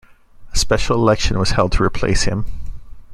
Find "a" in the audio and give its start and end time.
0.51-0.57